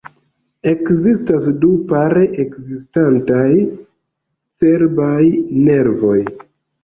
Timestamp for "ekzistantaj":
2.43-3.51